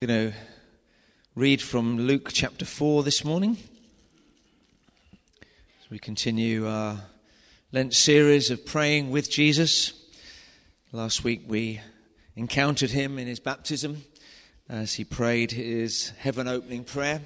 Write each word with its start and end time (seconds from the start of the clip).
Going 0.00 0.30
to 0.30 0.38
read 1.34 1.60
from 1.60 1.98
Luke 1.98 2.30
chapter 2.32 2.64
4 2.64 3.02
this 3.02 3.24
morning. 3.24 3.56
As 5.42 5.90
we 5.90 5.98
continue 5.98 6.68
our 6.68 7.00
Lent 7.72 7.92
series 7.94 8.48
of 8.52 8.64
praying 8.64 9.10
with 9.10 9.28
Jesus. 9.28 9.92
Last 10.92 11.24
week 11.24 11.42
we 11.48 11.80
encountered 12.36 12.92
him 12.92 13.18
in 13.18 13.26
his 13.26 13.40
baptism 13.40 14.04
as 14.68 14.94
he 14.94 15.02
prayed 15.02 15.50
his 15.50 16.10
heaven 16.10 16.46
opening 16.46 16.84
prayer. 16.84 17.20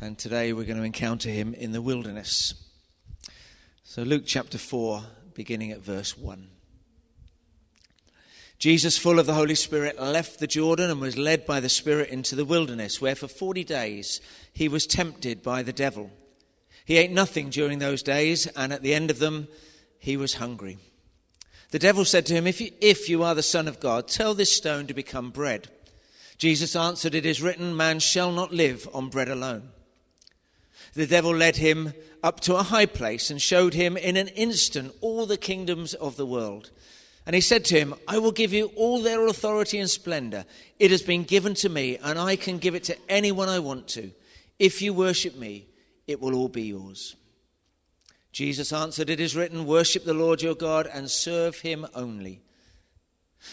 And 0.00 0.18
today 0.18 0.52
we're 0.52 0.64
going 0.64 0.78
to 0.78 0.82
encounter 0.82 1.30
him 1.30 1.54
in 1.54 1.70
the 1.70 1.80
wilderness. 1.80 2.54
So, 3.84 4.02
Luke 4.02 4.24
chapter 4.26 4.58
4, 4.58 5.04
beginning 5.32 5.70
at 5.70 5.78
verse 5.78 6.18
1. 6.18 6.48
Jesus, 8.58 8.98
full 8.98 9.20
of 9.20 9.26
the 9.26 9.34
Holy 9.34 9.54
Spirit, 9.54 10.00
left 10.00 10.40
the 10.40 10.46
Jordan 10.48 10.90
and 10.90 11.00
was 11.00 11.16
led 11.16 11.46
by 11.46 11.60
the 11.60 11.68
Spirit 11.68 12.10
into 12.10 12.34
the 12.34 12.44
wilderness, 12.44 13.00
where 13.00 13.14
for 13.14 13.28
40 13.28 13.62
days 13.62 14.20
he 14.52 14.68
was 14.68 14.86
tempted 14.86 15.42
by 15.42 15.62
the 15.62 15.72
devil. 15.72 16.10
He 16.84 16.96
ate 16.96 17.12
nothing 17.12 17.50
during 17.50 17.78
those 17.78 18.02
days, 18.02 18.48
and 18.48 18.72
at 18.72 18.82
the 18.82 18.94
end 18.94 19.10
of 19.10 19.20
them, 19.20 19.46
he 19.98 20.16
was 20.16 20.34
hungry. 20.34 20.78
The 21.70 21.78
devil 21.78 22.04
said 22.04 22.26
to 22.26 22.34
him, 22.34 22.46
If 22.46 22.60
you, 22.60 22.72
if 22.80 23.08
you 23.08 23.22
are 23.22 23.34
the 23.34 23.42
Son 23.42 23.68
of 23.68 23.78
God, 23.78 24.08
tell 24.08 24.34
this 24.34 24.56
stone 24.56 24.86
to 24.86 24.94
become 24.94 25.30
bread. 25.30 25.68
Jesus 26.38 26.74
answered, 26.74 27.14
It 27.14 27.26
is 27.26 27.42
written, 27.42 27.76
Man 27.76 28.00
shall 28.00 28.32
not 28.32 28.52
live 28.52 28.88
on 28.92 29.08
bread 29.08 29.28
alone. 29.28 29.68
The 30.94 31.06
devil 31.06 31.34
led 31.34 31.56
him 31.56 31.92
up 32.22 32.40
to 32.40 32.56
a 32.56 32.62
high 32.64 32.86
place 32.86 33.30
and 33.30 33.40
showed 33.40 33.74
him 33.74 33.96
in 33.96 34.16
an 34.16 34.28
instant 34.28 34.94
all 35.00 35.26
the 35.26 35.36
kingdoms 35.36 35.94
of 35.94 36.16
the 36.16 36.26
world. 36.26 36.70
And 37.28 37.34
he 37.34 37.42
said 37.42 37.66
to 37.66 37.78
him, 37.78 37.94
I 38.08 38.18
will 38.18 38.32
give 38.32 38.54
you 38.54 38.72
all 38.74 39.02
their 39.02 39.26
authority 39.26 39.78
and 39.78 39.90
splendor. 39.90 40.46
It 40.78 40.90
has 40.90 41.02
been 41.02 41.24
given 41.24 41.52
to 41.56 41.68
me, 41.68 41.98
and 41.98 42.18
I 42.18 42.36
can 42.36 42.56
give 42.56 42.74
it 42.74 42.84
to 42.84 42.96
anyone 43.06 43.50
I 43.50 43.58
want 43.58 43.86
to. 43.88 44.12
If 44.58 44.80
you 44.80 44.94
worship 44.94 45.36
me, 45.36 45.66
it 46.06 46.22
will 46.22 46.34
all 46.34 46.48
be 46.48 46.62
yours. 46.62 47.16
Jesus 48.32 48.72
answered, 48.72 49.10
It 49.10 49.20
is 49.20 49.36
written, 49.36 49.66
Worship 49.66 50.06
the 50.06 50.14
Lord 50.14 50.40
your 50.40 50.54
God 50.54 50.88
and 50.90 51.10
serve 51.10 51.58
him 51.58 51.86
only. 51.94 52.40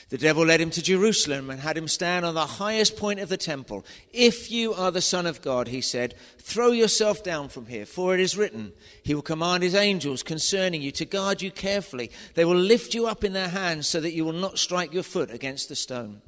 The 0.10 0.18
devil 0.18 0.46
led 0.46 0.62
him 0.62 0.72
to 0.72 0.82
Jerusalem 0.82 1.50
and 1.50 1.60
had 1.60 1.78
him 1.78 1.88
stand 1.88 2.26
on 2.26 2.34
the 2.34 2.46
highest 2.46 2.98
point 2.98 3.20
of 3.20 3.30
the 3.30 3.38
temple. 3.38 3.86
If 4.12 4.52
you 4.52 4.74
are 4.74 4.92
the 4.92 5.02
Son 5.02 5.26
of 5.26 5.42
God, 5.42 5.68
he 5.68 5.82
said, 5.82 6.16
throw 6.46 6.72
yourself 6.72 7.24
down 7.24 7.50
from 7.50 7.66
here, 7.66 7.88
for 7.88 8.14
it 8.14 8.20
is 8.20 8.38
written, 8.38 8.72
He 9.02 9.16
will 9.16 9.24
command 9.24 9.64
His 9.64 9.74
angels 9.74 10.22
concerning 10.22 10.82
you 10.82 10.92
to 10.92 11.06
guard 11.06 11.42
you 11.42 11.50
carefully. 11.50 12.12
They 12.36 12.46
will 12.46 12.56
lift 12.56 12.94
you 12.94 13.08
up 13.08 13.24
in 13.24 13.34
their 13.34 13.50
hands 13.50 13.88
so 13.88 14.00
that 14.00 14.14
you 14.14 14.24
will 14.24 14.32
not 14.32 14.60
strike 14.60 14.94
your 14.94 15.04
foot 15.04 15.32
against 15.32 15.70
the 15.70 15.76
stone. 15.76 16.22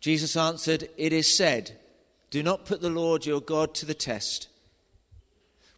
Jesus 0.00 0.36
answered, 0.36 0.88
It 0.96 1.12
is 1.12 1.34
said, 1.36 1.78
Do 2.30 2.44
not 2.44 2.64
put 2.64 2.80
the 2.80 2.90
Lord 2.90 3.26
your 3.26 3.40
God 3.40 3.74
to 3.74 3.86
the 3.86 3.92
test. 3.92 4.48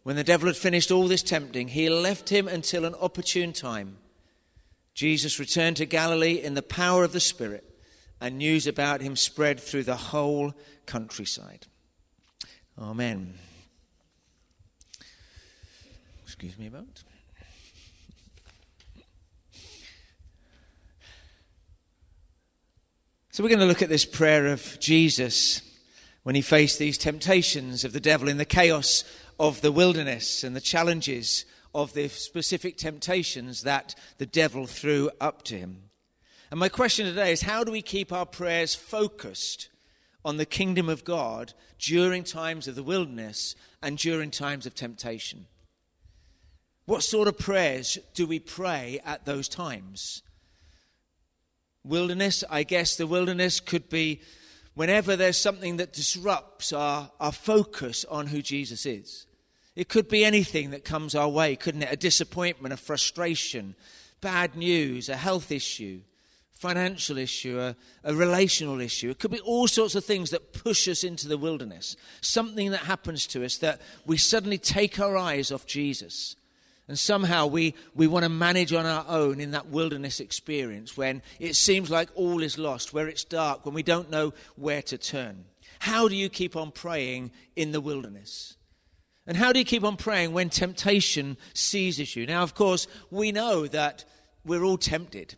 When 0.03 0.15
the 0.15 0.23
devil 0.23 0.47
had 0.47 0.55
finished 0.55 0.91
all 0.91 1.07
this 1.07 1.23
tempting, 1.23 1.69
he 1.69 1.89
left 1.89 2.29
him 2.29 2.47
until 2.47 2.85
an 2.85 2.93
opportune 3.01 3.53
time. 3.53 3.97
Jesus 4.95 5.39
returned 5.39 5.75
to 5.77 5.85
Galilee 5.85 6.41
in 6.41 6.53
the 6.53 6.63
power 6.63 7.03
of 7.03 7.11
the 7.11 7.19
Spirit, 7.19 7.69
and 8.21 8.37
news 8.37 8.65
about 8.65 9.01
him 9.01 9.17
spread 9.17 9.59
through 9.59 9.83
the 9.83 9.97
whole 9.97 10.53
countryside. 10.85 11.67
Amen. 12.79 13.33
Excuse 16.23 16.57
me 16.57 16.67
a 16.67 16.71
moment. 16.71 17.03
So, 23.31 23.43
we're 23.43 23.49
going 23.49 23.59
to 23.59 23.65
look 23.65 23.81
at 23.81 23.89
this 23.89 24.05
prayer 24.05 24.47
of 24.47 24.77
Jesus 24.79 25.61
when 26.23 26.35
he 26.35 26.41
faced 26.41 26.79
these 26.79 26.97
temptations 26.97 27.83
of 27.83 27.91
the 27.91 27.99
devil 27.99 28.29
in 28.29 28.37
the 28.37 28.45
chaos 28.45 29.03
of 29.37 29.59
the 29.59 29.73
wilderness 29.73 30.41
and 30.41 30.55
the 30.55 30.61
challenges 30.61 31.43
of 31.75 31.93
the 31.93 32.07
specific 32.07 32.77
temptations 32.77 33.63
that 33.63 33.93
the 34.17 34.25
devil 34.25 34.65
threw 34.65 35.11
up 35.19 35.43
to 35.43 35.57
him. 35.57 35.89
And 36.49 36.57
my 36.57 36.69
question 36.69 37.05
today 37.05 37.33
is 37.33 37.41
how 37.41 37.65
do 37.65 37.71
we 37.71 37.81
keep 37.81 38.13
our 38.13 38.25
prayers 38.25 38.73
focused 38.73 39.67
on 40.23 40.37
the 40.37 40.45
kingdom 40.45 40.87
of 40.87 41.03
God 41.03 41.53
during 41.77 42.23
times 42.23 42.69
of 42.69 42.75
the 42.75 42.81
wilderness 42.81 43.55
and 43.83 43.97
during 43.97 44.31
times 44.31 44.65
of 44.65 44.73
temptation? 44.73 45.47
What 46.85 47.03
sort 47.03 47.27
of 47.27 47.37
prayers 47.37 47.97
do 48.13 48.25
we 48.25 48.39
pray 48.39 49.01
at 49.05 49.25
those 49.25 49.49
times? 49.49 50.21
Wilderness, 51.83 52.45
I 52.49 52.63
guess 52.63 52.95
the 52.95 53.05
wilderness 53.05 53.59
could 53.59 53.89
be 53.89 54.21
whenever 54.75 55.17
there's 55.17 55.37
something 55.37 55.75
that 55.77 55.91
disrupts 55.91 56.71
our, 56.71 57.11
our 57.19 57.33
focus 57.33 58.05
on 58.05 58.27
who 58.27 58.41
Jesus 58.41 58.85
is. 58.85 59.27
It 59.75 59.89
could 59.89 60.07
be 60.07 60.23
anything 60.23 60.71
that 60.71 60.85
comes 60.85 61.15
our 61.15 61.27
way, 61.27 61.55
couldn't 61.55 61.83
it? 61.83 61.91
A 61.91 61.97
disappointment, 61.97 62.73
a 62.73 62.77
frustration, 62.77 63.75
bad 64.21 64.55
news, 64.55 65.09
a 65.09 65.17
health 65.17 65.51
issue, 65.51 66.01
financial 66.53 67.17
issue, 67.17 67.59
a, 67.59 67.75
a, 68.05 68.13
relational 68.15 68.79
issue. 68.79 69.09
It 69.09 69.19
could 69.19 69.31
be 69.31 69.41
all 69.41 69.67
sorts 69.67 69.93
of 69.95 70.05
things 70.05 70.29
that 70.29 70.53
push 70.53 70.87
us 70.87 71.03
into 71.03 71.27
the 71.27 71.37
wilderness. 71.37 71.97
Something 72.21 72.71
that 72.71 72.81
happens 72.81 73.27
to 73.27 73.43
us 73.43 73.57
that 73.57 73.81
we 74.05 74.17
suddenly 74.17 74.57
take 74.57 74.99
our 74.99 75.17
eyes 75.17 75.51
off 75.51 75.65
Jesus. 75.65 76.37
And 76.87 76.97
somehow 76.97 77.47
we, 77.47 77.73
we 77.95 78.07
want 78.07 78.23
to 78.23 78.29
manage 78.29 78.71
on 78.71 78.85
our 78.85 79.05
own 79.09 79.41
in 79.41 79.51
that 79.51 79.67
wilderness 79.67 80.19
experience 80.19 80.95
when 80.95 81.21
it 81.39 81.55
seems 81.55 81.89
like 81.89 82.09
all 82.15 82.41
is 82.41 82.57
lost, 82.57 82.93
where 82.93 83.09
it's 83.09 83.23
dark, 83.23 83.65
when 83.65 83.75
we 83.75 83.83
don't 83.83 84.09
know 84.09 84.33
where 84.55 84.83
to 84.83 84.97
turn. 84.97 85.45
How 85.79 86.07
do 86.07 86.15
you 86.15 86.29
keep 86.29 86.55
on 86.55 86.71
praying 86.71 87.31
in 87.55 87.73
the 87.73 87.81
wilderness? 87.81 88.55
And 89.27 89.37
how 89.37 89.51
do 89.51 89.59
you 89.59 89.65
keep 89.65 89.83
on 89.83 89.97
praying 89.97 90.33
when 90.33 90.49
temptation 90.49 91.37
seizes 91.53 92.15
you? 92.15 92.25
Now, 92.27 92.43
of 92.43 92.53
course, 92.53 92.87
we 93.09 93.31
know 93.31 93.65
that 93.67 94.05
we're 94.43 94.63
all 94.63 94.77
tempted. 94.77 95.35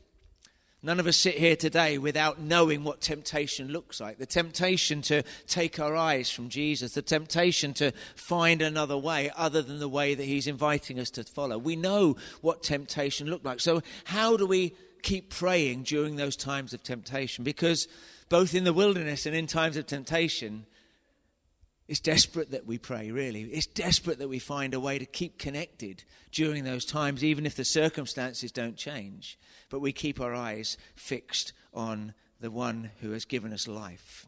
None 0.83 0.99
of 0.99 1.07
us 1.07 1.17
sit 1.17 1.35
here 1.35 1.55
today 1.55 1.97
without 1.97 2.39
knowing 2.39 2.83
what 2.83 3.01
temptation 3.01 3.69
looks 3.69 3.99
like. 3.99 4.19
The 4.19 4.25
temptation 4.25 5.01
to 5.03 5.23
take 5.47 5.79
our 5.79 5.95
eyes 5.95 6.29
from 6.29 6.49
Jesus, 6.49 6.93
the 6.93 7.01
temptation 7.01 7.73
to 7.75 7.93
find 8.15 8.61
another 8.61 8.97
way 8.97 9.31
other 9.35 9.61
than 9.61 9.79
the 9.79 9.89
way 9.89 10.13
that 10.13 10.23
He's 10.23 10.47
inviting 10.47 10.99
us 10.99 11.09
to 11.11 11.23
follow. 11.23 11.57
We 11.57 11.75
know 11.75 12.17
what 12.41 12.61
temptation 12.61 13.27
looks 13.27 13.43
like. 13.43 13.59
So, 13.59 13.81
how 14.03 14.37
do 14.37 14.45
we 14.45 14.75
keep 15.01 15.31
praying 15.31 15.83
during 15.83 16.15
those 16.15 16.35
times 16.35 16.73
of 16.73 16.83
temptation? 16.83 17.43
Because 17.43 17.87
both 18.29 18.53
in 18.53 18.63
the 18.63 18.73
wilderness 18.73 19.25
and 19.25 19.35
in 19.35 19.47
times 19.47 19.77
of 19.77 19.87
temptation, 19.87 20.67
it's 21.87 22.01
desperate 22.01 22.51
that 22.51 22.65
we 22.65 22.77
pray, 22.77 23.11
really. 23.11 23.43
It's 23.43 23.65
desperate 23.65 24.19
that 24.19 24.27
we 24.27 24.39
find 24.39 24.73
a 24.73 24.79
way 24.79 24.99
to 24.99 25.05
keep 25.05 25.37
connected 25.37 26.03
during 26.31 26.65
those 26.65 26.83
times, 26.83 27.23
even 27.23 27.45
if 27.45 27.55
the 27.55 27.63
circumstances 27.63 28.51
don't 28.51 28.75
change. 28.75 29.39
But 29.69 29.79
we 29.79 29.93
keep 29.93 30.19
our 30.19 30.33
eyes 30.33 30.77
fixed 30.95 31.53
on 31.73 32.13
the 32.41 32.51
one 32.51 32.91
who 32.99 33.11
has 33.11 33.23
given 33.23 33.53
us 33.53 33.67
life. 33.67 34.27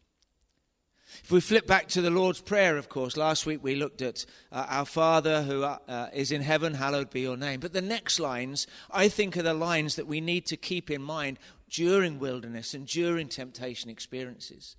If 1.23 1.31
we 1.31 1.41
flip 1.41 1.67
back 1.67 1.87
to 1.89 2.01
the 2.01 2.11
Lord's 2.11 2.39
Prayer, 2.39 2.77
of 2.77 2.87
course, 2.87 3.17
last 3.17 3.45
week 3.45 3.61
we 3.61 3.75
looked 3.75 4.01
at 4.01 4.25
uh, 4.51 4.65
Our 4.69 4.85
Father 4.85 5.41
who 5.41 5.63
uh, 5.63 5.79
uh 5.87 6.07
is 6.13 6.31
in 6.31 6.41
heaven, 6.41 6.75
hallowed 6.75 7.09
be 7.09 7.21
your 7.21 7.35
name. 7.35 7.59
But 7.59 7.73
the 7.73 7.81
next 7.81 8.19
lines, 8.19 8.67
I 8.91 9.09
think, 9.09 9.35
are 9.35 9.41
the 9.41 9.53
lines 9.53 9.95
that 9.95 10.07
we 10.07 10.21
need 10.21 10.45
to 10.45 10.55
keep 10.55 10.89
in 10.89 11.01
mind 11.01 11.39
during 11.69 12.19
wilderness 12.19 12.73
and 12.73 12.85
during 12.85 13.27
temptation 13.27 13.89
experiences. 13.89 14.75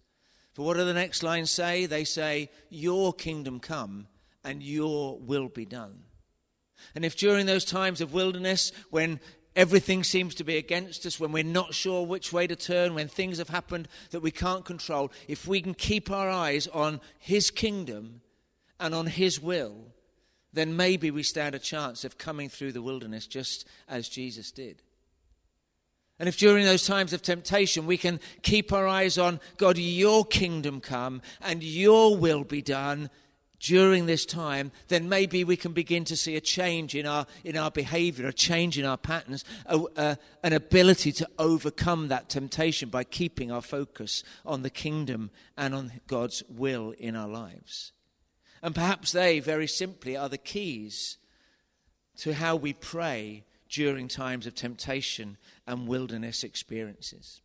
For 0.52 0.64
what 0.64 0.76
do 0.76 0.84
the 0.84 0.94
next 0.94 1.22
lines 1.22 1.50
say? 1.50 1.86
They 1.86 2.04
say, 2.04 2.50
Your 2.68 3.12
kingdom 3.12 3.60
come 3.60 4.08
and 4.44 4.62
your 4.62 5.18
will 5.18 5.48
be 5.48 5.64
done. 5.64 6.04
And 6.94 7.04
if 7.04 7.16
during 7.16 7.46
those 7.46 7.64
times 7.64 8.00
of 8.00 8.12
wilderness, 8.12 8.72
when 8.90 9.20
everything 9.54 10.02
seems 10.02 10.34
to 10.36 10.44
be 10.44 10.56
against 10.56 11.04
us, 11.06 11.20
when 11.20 11.32
we're 11.32 11.44
not 11.44 11.74
sure 11.74 12.06
which 12.06 12.32
way 12.32 12.46
to 12.46 12.56
turn, 12.56 12.94
when 12.94 13.08
things 13.08 13.38
have 13.38 13.48
happened 13.48 13.88
that 14.10 14.20
we 14.20 14.30
can't 14.30 14.64
control, 14.64 15.12
if 15.28 15.46
we 15.46 15.60
can 15.60 15.74
keep 15.74 16.10
our 16.10 16.30
eyes 16.30 16.66
on 16.68 17.00
His 17.18 17.50
kingdom 17.50 18.22
and 18.78 18.94
on 18.94 19.06
His 19.06 19.40
will, 19.40 19.76
then 20.52 20.76
maybe 20.76 21.10
we 21.10 21.22
stand 21.22 21.54
a 21.54 21.60
chance 21.60 22.04
of 22.04 22.18
coming 22.18 22.48
through 22.48 22.72
the 22.72 22.82
wilderness 22.82 23.26
just 23.26 23.66
as 23.88 24.08
Jesus 24.08 24.50
did. 24.50 24.82
And 26.20 26.28
if 26.28 26.36
during 26.36 26.66
those 26.66 26.86
times 26.86 27.14
of 27.14 27.22
temptation 27.22 27.86
we 27.86 27.96
can 27.96 28.20
keep 28.42 28.74
our 28.74 28.86
eyes 28.86 29.16
on 29.16 29.40
God, 29.56 29.78
your 29.78 30.26
kingdom 30.26 30.82
come 30.82 31.22
and 31.40 31.62
your 31.62 32.14
will 32.14 32.44
be 32.44 32.60
done 32.60 33.08
during 33.58 34.04
this 34.04 34.26
time, 34.26 34.70
then 34.88 35.08
maybe 35.08 35.44
we 35.44 35.56
can 35.56 35.72
begin 35.72 36.04
to 36.04 36.16
see 36.16 36.36
a 36.36 36.40
change 36.40 36.94
in 36.94 37.06
our, 37.06 37.26
in 37.42 37.56
our 37.56 37.70
behavior, 37.70 38.26
a 38.26 38.34
change 38.34 38.78
in 38.78 38.84
our 38.84 38.98
patterns, 38.98 39.46
a, 39.64 39.80
a, 39.96 40.18
an 40.42 40.52
ability 40.52 41.10
to 41.12 41.28
overcome 41.38 42.08
that 42.08 42.28
temptation 42.28 42.90
by 42.90 43.02
keeping 43.02 43.50
our 43.50 43.62
focus 43.62 44.22
on 44.44 44.60
the 44.60 44.70
kingdom 44.70 45.30
and 45.56 45.74
on 45.74 45.92
God's 46.06 46.42
will 46.50 46.90
in 46.98 47.16
our 47.16 47.28
lives. 47.28 47.92
And 48.62 48.74
perhaps 48.74 49.12
they, 49.12 49.40
very 49.40 49.66
simply, 49.66 50.18
are 50.18 50.28
the 50.28 50.36
keys 50.36 51.16
to 52.18 52.34
how 52.34 52.56
we 52.56 52.74
pray 52.74 53.44
during 53.70 54.08
times 54.08 54.46
of 54.46 54.54
temptation 54.54 55.38
and 55.66 55.88
wilderness 55.88 56.44
experiences. 56.44 57.40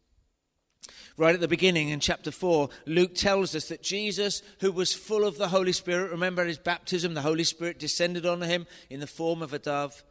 Right 1.17 1.33
at 1.33 1.41
the 1.41 1.47
beginning 1.47 1.89
in 1.89 1.99
chapter 1.99 2.31
4, 2.31 2.69
Luke 2.85 3.15
tells 3.15 3.55
us 3.55 3.69
that 3.69 3.81
Jesus, 3.81 4.41
who 4.59 4.71
was 4.71 4.93
full 4.93 5.23
of 5.23 5.37
the 5.37 5.47
Holy 5.47 5.71
Spirit, 5.71 6.11
remember 6.11 6.45
his 6.45 6.57
baptism, 6.57 7.13
the 7.13 7.21
Holy 7.21 7.43
Spirit 7.43 7.79
descended 7.79 8.25
on 8.25 8.41
him 8.41 8.67
in 8.89 8.99
the 8.99 9.07
form 9.07 9.41
of 9.41 9.53
a 9.53 9.59
dove, 9.59 10.03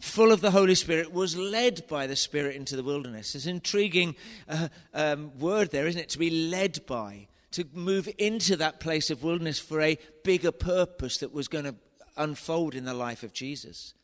full 0.00 0.32
of 0.32 0.40
the 0.40 0.52
Holy 0.52 0.74
Spirit, 0.74 1.12
was 1.12 1.36
led 1.36 1.86
by 1.86 2.06
the 2.06 2.16
Spirit 2.16 2.56
into 2.56 2.76
the 2.76 2.82
wilderness. 2.82 3.34
It's 3.34 3.44
an 3.44 3.56
intriguing 3.56 4.16
uh, 4.48 4.68
um, 4.94 5.38
word 5.38 5.70
there, 5.70 5.86
isn't 5.86 6.00
it? 6.00 6.08
To 6.10 6.18
be 6.18 6.48
led 6.48 6.86
by, 6.86 7.28
to 7.52 7.64
move 7.72 8.08
into 8.16 8.56
that 8.56 8.80
place 8.80 9.10
of 9.10 9.22
wilderness 9.22 9.58
for 9.58 9.80
a 9.80 9.98
bigger 10.24 10.52
purpose 10.52 11.18
that 11.18 11.32
was 11.32 11.48
going 11.48 11.64
to 11.64 11.74
unfold 12.16 12.74
in 12.74 12.84
the 12.84 12.94
life 12.94 13.22
of 13.22 13.32
Jesus. 13.32 13.94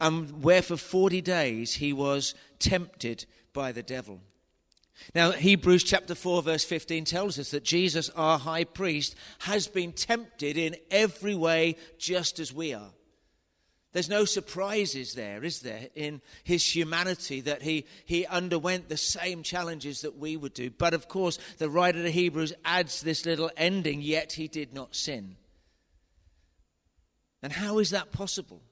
And 0.00 0.42
where 0.42 0.62
for 0.62 0.76
40 0.76 1.20
days 1.20 1.74
he 1.74 1.92
was 1.92 2.34
tempted 2.58 3.26
by 3.52 3.72
the 3.72 3.82
devil. 3.82 4.20
Now, 5.14 5.32
Hebrews 5.32 5.84
chapter 5.84 6.14
4, 6.14 6.42
verse 6.42 6.64
15 6.64 7.04
tells 7.04 7.38
us 7.38 7.50
that 7.50 7.64
Jesus, 7.64 8.10
our 8.10 8.38
high 8.38 8.64
priest, 8.64 9.16
has 9.40 9.66
been 9.66 9.92
tempted 9.92 10.56
in 10.56 10.76
every 10.90 11.34
way 11.34 11.76
just 11.98 12.38
as 12.38 12.52
we 12.52 12.74
are. 12.74 12.90
There's 13.92 14.08
no 14.08 14.24
surprises 14.24 15.14
there, 15.14 15.44
is 15.44 15.60
there, 15.60 15.88
in 15.94 16.20
his 16.42 16.74
humanity 16.74 17.40
that 17.42 17.62
he, 17.62 17.86
he 18.04 18.26
underwent 18.26 18.88
the 18.88 18.96
same 18.96 19.44
challenges 19.44 20.00
that 20.00 20.18
we 20.18 20.36
would 20.36 20.52
do. 20.52 20.70
But 20.70 20.94
of 20.94 21.08
course, 21.08 21.38
the 21.58 21.70
writer 21.70 22.00
of 22.00 22.12
Hebrews 22.12 22.52
adds 22.64 23.02
this 23.02 23.24
little 23.24 23.52
ending, 23.56 24.00
yet 24.00 24.32
he 24.32 24.48
did 24.48 24.74
not 24.74 24.96
sin. 24.96 25.36
And 27.40 27.52
how 27.52 27.78
is 27.78 27.90
that 27.90 28.10
possible? 28.10 28.62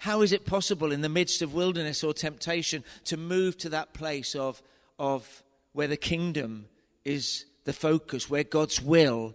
How 0.00 0.22
is 0.22 0.32
it 0.32 0.46
possible 0.46 0.92
in 0.92 1.02
the 1.02 1.08
midst 1.08 1.42
of 1.42 1.54
wilderness 1.54 2.02
or 2.02 2.14
temptation 2.14 2.84
to 3.04 3.16
move 3.16 3.56
to 3.58 3.68
that 3.70 3.92
place 3.92 4.34
of 4.34 4.62
of 4.98 5.42
where 5.72 5.88
the 5.88 5.96
kingdom 5.96 6.66
is 7.04 7.46
the 7.64 7.72
focus, 7.72 8.28
where 8.28 8.44
God's 8.44 8.80
will 8.80 9.34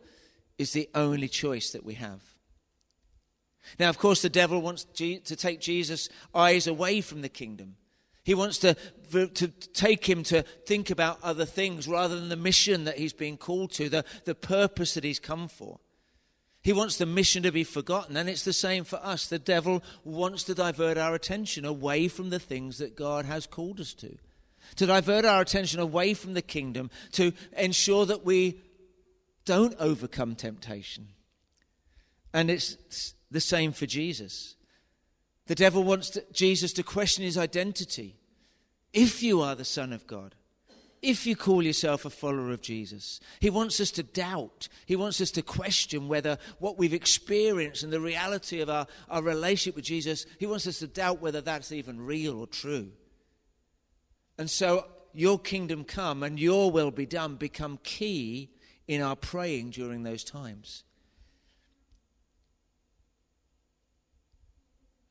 is 0.58 0.74
the 0.74 0.90
only 0.94 1.28
choice 1.28 1.72
that 1.72 1.84
we 1.84 1.96
have. 1.96 2.22
Now, 3.80 3.90
of 3.90 3.98
course, 3.98 4.22
the 4.22 4.30
devil 4.30 4.62
wants 4.62 4.84
to 4.84 5.20
take 5.20 5.60
Jesus' 5.60 6.08
eyes 6.34 6.68
away 6.68 7.02
from 7.02 7.22
the 7.22 7.30
kingdom. 7.30 7.76
He 8.24 8.36
wants 8.36 8.60
to, 8.60 8.76
to 9.12 9.48
take 9.48 10.08
him 10.08 10.24
to 10.24 10.44
think 10.66 10.90
about 10.90 11.20
other 11.24 11.46
things 11.46 11.88
rather 11.88 12.20
than 12.20 12.30
the 12.30 12.36
mission 12.36 12.86
that 12.86 12.98
he's 12.98 13.14
been 13.14 13.38
called 13.38 13.72
to, 13.74 13.90
the, 13.90 14.06
the 14.26 14.36
purpose 14.36 14.94
that 14.94 15.04
he's 15.04 15.20
come 15.20 15.48
for. 15.48 15.80
He 16.66 16.74
wants 16.74 16.98
the 16.98 17.06
mission 17.06 17.44
to 17.44 17.52
be 17.52 17.64
forgotten, 17.64 18.18
and 18.18 18.28
it's 18.28 18.44
the 18.44 18.52
same 18.52 18.86
for 18.86 18.98
us. 18.98 19.28
The 19.28 19.38
devil 19.38 19.84
wants 20.04 20.44
to 20.46 20.56
divert 20.56 20.98
our 20.98 21.14
attention 21.14 21.64
away 21.64 22.08
from 22.08 22.32
the 22.32 22.40
things 22.40 22.80
that 22.80 22.96
God 22.96 23.26
has 23.26 23.46
called 23.46 23.80
us 23.80 23.94
to 23.94 24.18
to 24.78 24.88
divert 24.88 25.26
our 25.26 25.42
attention 25.42 25.80
away 25.80 26.16
from 26.16 26.34
the 26.34 26.42
kingdom, 26.42 26.90
to 27.12 27.34
ensure 27.56 28.08
that 28.08 28.26
we 28.26 28.60
don't 29.46 29.76
overcome 29.80 30.34
temptation. 30.34 31.10
And 32.34 32.50
it's 32.50 33.14
the 33.30 33.40
same 33.40 33.72
for 33.72 33.86
Jesus. 33.86 34.56
The 35.46 35.54
devil 35.54 35.84
wants 35.84 36.10
to, 36.10 36.24
Jesus 36.34 36.74
to 36.74 36.84
question 36.84 37.24
his 37.24 37.38
identity. 37.38 38.16
If 38.92 39.22
you 39.22 39.44
are 39.44 39.54
the 39.54 39.66
Son 39.66 39.94
of 39.94 40.08
God, 40.08 40.34
if 41.02 41.28
you 41.28 41.36
call 41.36 41.62
yourself 41.62 42.06
a 42.06 42.10
follower 42.10 42.52
of 42.52 42.62
Jesus, 42.62 43.20
he 43.40 43.50
wants 43.50 43.80
us 43.80 43.92
to 43.92 44.04
doubt. 44.04 44.68
He 44.86 44.96
wants 44.96 45.22
us 45.22 45.32
to 45.32 45.42
question 45.42 46.08
whether 46.08 46.38
what 46.60 46.78
we've 46.78 46.94
experienced 46.94 47.84
and 47.84 47.94
the 47.94 48.02
reality 48.02 48.62
of 48.62 48.70
our, 48.70 48.88
our 49.10 49.22
relationship 49.22 49.76
with 49.76 49.86
Jesus, 49.86 50.26
he 50.40 50.46
wants 50.46 50.68
us 50.68 50.80
to 50.80 50.88
doubt 50.88 51.22
whether 51.22 51.42
that's 51.42 51.72
even 51.72 52.02
real 52.02 52.40
or 52.40 52.48
true. 52.48 52.92
And 54.38 54.50
so, 54.50 54.88
your 55.14 55.40
kingdom 55.40 55.84
come 55.84 56.24
and 56.24 56.40
your 56.40 56.72
will 56.72 56.92
be 56.92 57.06
done 57.06 57.36
become 57.36 57.80
key 57.84 58.52
in 58.88 59.02
our 59.02 59.16
praying 59.16 59.70
during 59.70 60.04
those 60.04 60.24
times. 60.24 60.84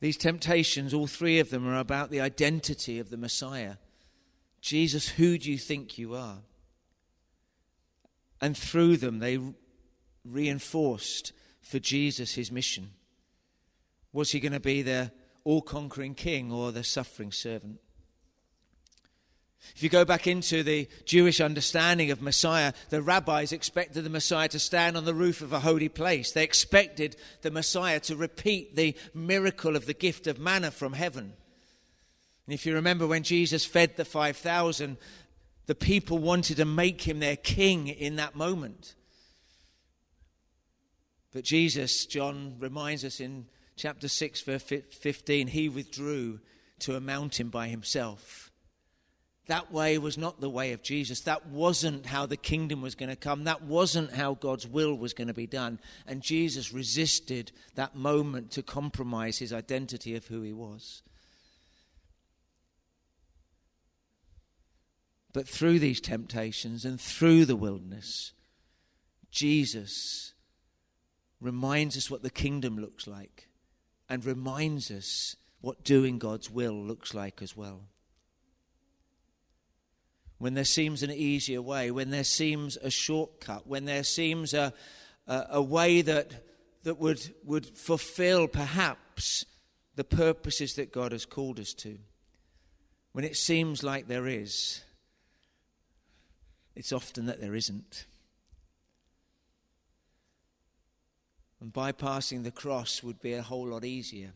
These 0.00 0.18
temptations, 0.18 0.92
all 0.92 1.06
three 1.06 1.38
of 1.38 1.48
them, 1.48 1.66
are 1.66 1.78
about 1.78 2.10
the 2.10 2.20
identity 2.20 2.98
of 2.98 3.08
the 3.08 3.16
Messiah. 3.16 3.76
Jesus, 4.64 5.06
who 5.06 5.36
do 5.36 5.52
you 5.52 5.58
think 5.58 5.98
you 5.98 6.14
are? 6.14 6.38
And 8.40 8.56
through 8.56 8.96
them, 8.96 9.18
they 9.18 9.38
reinforced 10.24 11.34
for 11.60 11.78
Jesus 11.78 12.32
his 12.32 12.50
mission. 12.50 12.92
Was 14.14 14.30
he 14.30 14.40
going 14.40 14.52
to 14.52 14.60
be 14.60 14.80
the 14.80 15.12
all 15.44 15.60
conquering 15.60 16.14
king 16.14 16.50
or 16.50 16.72
the 16.72 16.82
suffering 16.82 17.30
servant? 17.30 17.78
If 19.76 19.82
you 19.82 19.90
go 19.90 20.06
back 20.06 20.26
into 20.26 20.62
the 20.62 20.88
Jewish 21.04 21.42
understanding 21.42 22.10
of 22.10 22.22
Messiah, 22.22 22.72
the 22.88 23.02
rabbis 23.02 23.52
expected 23.52 24.02
the 24.02 24.08
Messiah 24.08 24.48
to 24.48 24.58
stand 24.58 24.96
on 24.96 25.04
the 25.04 25.12
roof 25.12 25.42
of 25.42 25.52
a 25.52 25.60
holy 25.60 25.90
place. 25.90 26.32
They 26.32 26.42
expected 26.42 27.16
the 27.42 27.50
Messiah 27.50 28.00
to 28.00 28.16
repeat 28.16 28.76
the 28.76 28.96
miracle 29.12 29.76
of 29.76 29.84
the 29.84 29.92
gift 29.92 30.26
of 30.26 30.38
manna 30.38 30.70
from 30.70 30.94
heaven. 30.94 31.34
And 32.46 32.54
if 32.54 32.66
you 32.66 32.74
remember 32.74 33.06
when 33.06 33.22
Jesus 33.22 33.64
fed 33.64 33.96
the 33.96 34.04
5,000, 34.04 34.96
the 35.66 35.74
people 35.74 36.18
wanted 36.18 36.58
to 36.58 36.64
make 36.64 37.02
him 37.02 37.20
their 37.20 37.36
king 37.36 37.88
in 37.88 38.16
that 38.16 38.34
moment. 38.34 38.94
But 41.32 41.44
Jesus, 41.44 42.06
John 42.06 42.56
reminds 42.58 43.04
us 43.04 43.18
in 43.18 43.46
chapter 43.76 44.08
6, 44.08 44.42
verse 44.42 44.62
15, 44.62 45.48
he 45.48 45.68
withdrew 45.68 46.40
to 46.80 46.96
a 46.96 47.00
mountain 47.00 47.48
by 47.48 47.68
himself 47.68 48.52
that 49.46 49.70
way 49.70 49.98
was 49.98 50.16
not 50.16 50.40
the 50.40 50.48
way 50.48 50.72
of 50.72 50.82
Jesus. 50.82 51.20
That 51.20 51.46
wasn't 51.46 52.06
how 52.06 52.24
the 52.24 52.36
kingdom 52.36 52.80
was 52.80 52.94
going 52.94 53.10
to 53.10 53.16
come. 53.16 53.44
That 53.44 53.62
wasn't 53.62 54.12
how 54.12 54.34
God's 54.34 54.66
will 54.66 54.96
was 54.96 55.12
going 55.12 55.28
to 55.28 55.34
be 55.34 55.46
done. 55.46 55.78
And 56.06 56.22
Jesus 56.22 56.72
resisted 56.72 57.52
that 57.74 57.94
moment 57.94 58.52
to 58.52 58.62
compromise 58.62 59.38
his 59.38 59.52
identity 59.52 60.16
of 60.16 60.26
who 60.26 60.40
he 60.40 60.52
was. 60.52 61.02
But 65.34 65.46
through 65.46 65.80
these 65.80 66.00
temptations 66.00 66.86
and 66.86 66.98
through 66.98 67.44
the 67.44 67.56
wilderness, 67.56 68.32
Jesus 69.30 70.32
reminds 71.42 71.98
us 71.98 72.10
what 72.10 72.22
the 72.22 72.30
kingdom 72.30 72.78
looks 72.78 73.06
like 73.06 73.48
and 74.08 74.24
reminds 74.24 74.90
us 74.90 75.36
what 75.60 75.84
doing 75.84 76.18
God's 76.18 76.50
will 76.50 76.82
looks 76.82 77.12
like 77.12 77.42
as 77.42 77.54
well 77.54 77.82
when 80.44 80.52
there 80.52 80.64
seems 80.64 81.02
an 81.02 81.10
easier 81.10 81.62
way, 81.62 81.90
when 81.90 82.10
there 82.10 82.22
seems 82.22 82.76
a 82.76 82.90
shortcut, 82.90 83.66
when 83.66 83.86
there 83.86 84.04
seems 84.04 84.52
a, 84.52 84.74
a, 85.26 85.46
a 85.52 85.62
way 85.62 86.02
that, 86.02 86.44
that 86.82 86.98
would, 86.98 87.18
would 87.46 87.64
fulfill 87.64 88.46
perhaps 88.46 89.46
the 89.96 90.04
purposes 90.04 90.74
that 90.74 90.92
God 90.92 91.12
has 91.12 91.24
called 91.24 91.58
us 91.58 91.72
to. 91.72 91.96
When 93.12 93.24
it 93.24 93.38
seems 93.38 93.82
like 93.82 94.06
there 94.06 94.26
is, 94.26 94.83
it's 96.76 96.92
often 96.92 97.26
that 97.26 97.40
there 97.40 97.54
isn't. 97.54 98.06
And 101.60 101.72
bypassing 101.72 102.42
the 102.42 102.50
cross 102.50 103.02
would 103.02 103.20
be 103.20 103.32
a 103.32 103.42
whole 103.42 103.68
lot 103.68 103.84
easier. 103.84 104.32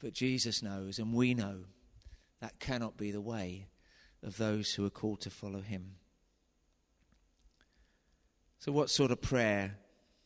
But 0.00 0.14
Jesus 0.14 0.62
knows, 0.62 0.98
and 0.98 1.12
we 1.12 1.34
know 1.34 1.60
that 2.40 2.58
cannot 2.58 2.96
be 2.96 3.12
the 3.12 3.20
way 3.20 3.68
of 4.24 4.36
those 4.36 4.74
who 4.74 4.84
are 4.84 4.90
called 4.90 5.20
to 5.20 5.30
follow 5.30 5.60
him. 5.60 5.96
So, 8.58 8.72
what 8.72 8.90
sort 8.90 9.12
of 9.12 9.20
prayer 9.20 9.78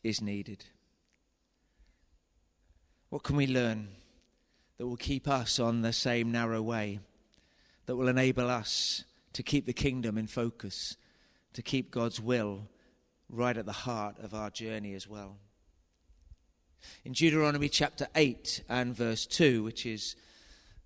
is 0.03 0.21
needed? 0.21 0.65
What 3.09 3.23
can 3.23 3.35
we 3.35 3.47
learn 3.47 3.89
that 4.77 4.87
will 4.87 4.97
keep 4.97 5.27
us 5.27 5.59
on 5.59 5.81
the 5.81 5.93
same 5.93 6.31
narrow 6.31 6.61
way, 6.61 6.99
that 7.85 7.95
will 7.95 8.07
enable 8.07 8.49
us 8.49 9.03
to 9.37 9.43
keep 9.43 9.67
the 9.67 9.73
kingdom 9.73 10.17
in 10.17 10.25
focus, 10.25 10.97
to 11.53 11.61
keep 11.61 11.91
God's 11.91 12.19
will 12.19 12.67
right 13.29 13.55
at 13.55 13.67
the 13.67 13.71
heart 13.71 14.17
of 14.17 14.33
our 14.33 14.49
journey 14.49 14.95
as 14.95 15.07
well? 15.07 15.37
In 17.05 17.11
Deuteronomy 17.11 17.69
chapter 17.69 18.07
8 18.15 18.63
and 18.67 18.95
verse 18.95 19.27
2, 19.27 19.63
which 19.63 19.85
is 19.85 20.15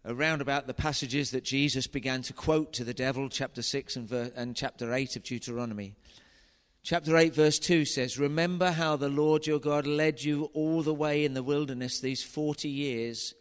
around 0.03 0.41
about 0.41 0.67
the 0.67 0.74
passages 0.74 1.31
that 1.31 1.46
Jesus 1.46 1.88
began 1.88 2.24
to 2.24 2.34
quote 2.34 2.74
to 2.74 2.84
the 2.84 2.93
devil, 2.93 3.29
chapter 3.29 3.62
6 3.62 3.96
and, 3.96 4.10
ver- 4.10 4.34
and 4.36 4.53
chapter 4.53 4.93
8 4.93 5.15
of 5.15 5.24
Deuteronomy. 5.24 5.96
Chapter 6.84 7.15
8, 7.15 7.34
verse 7.34 7.58
2 7.58 7.86
says, 7.86 8.20
Remember 8.20 8.72
how 8.72 8.98
the 8.98 9.08
Lord 9.08 9.48
your 9.48 9.60
God 9.60 9.88
led 9.88 10.22
you 10.22 10.50
all 10.53 10.81
the 10.84 10.93
way 10.93 11.24
in 11.24 11.36
the 11.36 11.43
wilderness 11.43 12.01
these 12.01 12.22
40 12.22 12.67
years. 12.67 13.34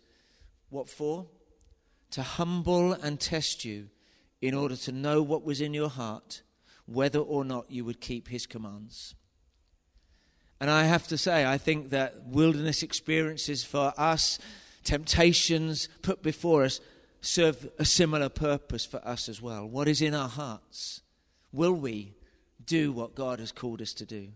What 0.68 0.88
for? 0.88 1.26
To 2.12 2.22
humble 2.22 2.92
and 2.92 3.18
test 3.18 3.64
you 3.64 3.88
in 4.40 4.54
order 4.54 4.76
to 4.76 4.92
know 4.92 5.22
what 5.22 5.44
was 5.44 5.60
in 5.60 5.74
your 5.74 5.88
heart, 5.88 6.42
whether 6.86 7.18
or 7.18 7.44
not 7.44 7.70
you 7.70 7.84
would 7.84 8.00
keep 8.00 8.28
his 8.28 8.46
commands. 8.46 9.14
And 10.60 10.70
I 10.70 10.84
have 10.84 11.06
to 11.08 11.18
say, 11.18 11.46
I 11.46 11.58
think 11.58 11.90
that 11.90 12.26
wilderness 12.26 12.82
experiences 12.82 13.64
for 13.64 13.92
us 13.96 14.38
temptations 14.84 15.88
put 16.02 16.22
before 16.22 16.64
us 16.64 16.80
serve 17.20 17.68
a 17.78 17.84
similar 17.84 18.28
purpose 18.28 18.84
for 18.84 19.06
us 19.06 19.28
as 19.28 19.40
well. 19.40 19.66
What 19.66 19.88
is 19.88 20.00
in 20.00 20.14
our 20.14 20.28
hearts? 20.28 21.02
Will 21.52 21.74
we 21.74 22.14
do 22.64 22.92
what 22.92 23.14
God 23.14 23.40
has 23.40 23.52
called 23.52 23.82
us 23.82 23.92
to 23.94 24.06
do? 24.06 24.28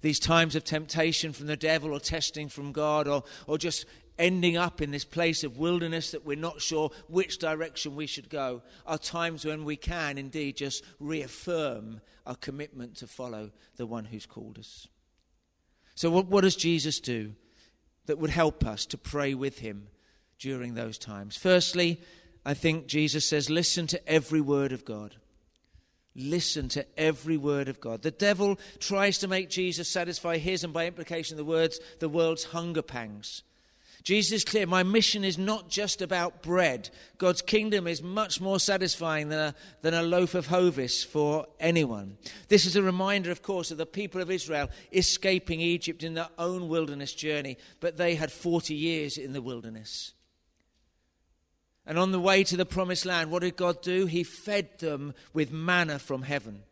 These 0.00 0.18
times 0.18 0.54
of 0.54 0.64
temptation 0.64 1.32
from 1.32 1.46
the 1.46 1.56
devil 1.56 1.92
or 1.92 2.00
testing 2.00 2.48
from 2.48 2.72
God 2.72 3.08
or, 3.08 3.24
or 3.46 3.58
just 3.58 3.86
ending 4.18 4.56
up 4.56 4.80
in 4.80 4.90
this 4.90 5.04
place 5.04 5.44
of 5.44 5.58
wilderness 5.58 6.10
that 6.10 6.24
we're 6.24 6.36
not 6.36 6.60
sure 6.60 6.90
which 7.08 7.38
direction 7.38 7.96
we 7.96 8.06
should 8.06 8.28
go 8.28 8.62
are 8.86 8.98
times 8.98 9.44
when 9.44 9.64
we 9.64 9.76
can 9.76 10.18
indeed 10.18 10.56
just 10.56 10.84
reaffirm 10.98 12.00
our 12.26 12.36
commitment 12.36 12.96
to 12.96 13.06
follow 13.06 13.50
the 13.76 13.86
one 13.86 14.04
who's 14.04 14.26
called 14.26 14.58
us. 14.58 14.88
So, 15.94 16.10
what, 16.10 16.26
what 16.26 16.42
does 16.42 16.56
Jesus 16.56 17.00
do 17.00 17.34
that 18.06 18.18
would 18.18 18.30
help 18.30 18.64
us 18.64 18.86
to 18.86 18.98
pray 18.98 19.34
with 19.34 19.58
him 19.58 19.88
during 20.38 20.74
those 20.74 20.98
times? 20.98 21.36
Firstly, 21.36 22.00
I 22.44 22.54
think 22.54 22.86
Jesus 22.86 23.28
says, 23.28 23.50
listen 23.50 23.86
to 23.88 24.08
every 24.08 24.40
word 24.40 24.72
of 24.72 24.84
God. 24.84 25.16
Listen 26.14 26.68
to 26.70 26.86
every 26.98 27.36
word 27.36 27.68
of 27.68 27.80
God. 27.80 28.02
The 28.02 28.10
devil 28.10 28.58
tries 28.80 29.18
to 29.18 29.28
make 29.28 29.50
Jesus 29.50 29.88
satisfy 29.88 30.38
his 30.38 30.64
and 30.64 30.72
by 30.72 30.86
implication 30.86 31.36
the 31.36 31.44
words 31.44 31.78
the 32.00 32.08
world's 32.08 32.44
hunger 32.44 32.82
pangs. 32.82 33.42
Jesus 34.08 34.32
is 34.32 34.44
clear 34.46 34.66
my 34.66 34.84
mission 34.84 35.22
is 35.22 35.36
not 35.36 35.68
just 35.68 36.00
about 36.00 36.40
bread. 36.40 36.88
God's 37.18 37.42
kingdom 37.42 37.86
is 37.86 38.02
much 38.02 38.40
more 38.40 38.58
satisfying 38.58 39.28
than 39.28 39.38
a, 39.38 39.54
than 39.82 39.92
a 39.92 40.02
loaf 40.02 40.34
of 40.34 40.46
Hovis 40.46 41.04
for 41.04 41.44
anyone. 41.60 42.16
This 42.48 42.64
is 42.64 42.74
a 42.74 42.82
reminder, 42.82 43.30
of 43.30 43.42
course, 43.42 43.70
of 43.70 43.76
the 43.76 43.84
people 43.84 44.22
of 44.22 44.30
Israel 44.30 44.70
escaping 44.94 45.60
Egypt 45.60 46.02
in 46.02 46.14
their 46.14 46.30
own 46.38 46.68
wilderness 46.68 47.12
journey, 47.12 47.58
but 47.80 47.98
they 47.98 48.14
had 48.14 48.32
40 48.32 48.72
years 48.72 49.18
in 49.18 49.34
the 49.34 49.42
wilderness. 49.42 50.14
And 51.84 51.98
on 51.98 52.10
the 52.10 52.18
way 52.18 52.44
to 52.44 52.56
the 52.56 52.64
promised 52.64 53.04
land, 53.04 53.30
what 53.30 53.42
did 53.42 53.58
God 53.58 53.82
do? 53.82 54.06
He 54.06 54.24
fed 54.24 54.78
them 54.78 55.12
with 55.34 55.52
manna 55.52 55.98
from 55.98 56.22
heaven. 56.22 56.62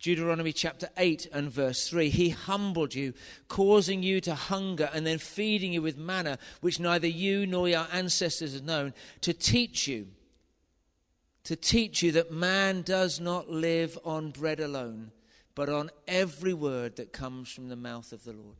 Deuteronomy 0.00 0.52
chapter 0.52 0.88
8 0.96 1.28
and 1.32 1.50
verse 1.50 1.88
3. 1.88 2.10
He 2.10 2.28
humbled 2.28 2.94
you, 2.94 3.14
causing 3.48 4.02
you 4.02 4.20
to 4.20 4.34
hunger, 4.34 4.90
and 4.92 5.06
then 5.06 5.18
feeding 5.18 5.72
you 5.72 5.82
with 5.82 5.96
manna, 5.96 6.38
which 6.60 6.78
neither 6.78 7.06
you 7.06 7.46
nor 7.46 7.68
your 7.68 7.86
ancestors 7.92 8.54
had 8.54 8.66
known, 8.66 8.92
to 9.22 9.32
teach 9.32 9.88
you, 9.88 10.08
to 11.44 11.56
teach 11.56 12.02
you 12.02 12.12
that 12.12 12.30
man 12.30 12.82
does 12.82 13.20
not 13.20 13.48
live 13.48 13.98
on 14.04 14.30
bread 14.30 14.60
alone, 14.60 15.12
but 15.54 15.70
on 15.70 15.90
every 16.06 16.52
word 16.52 16.96
that 16.96 17.12
comes 17.12 17.50
from 17.50 17.68
the 17.68 17.76
mouth 17.76 18.12
of 18.12 18.24
the 18.24 18.34
Lord. 18.34 18.56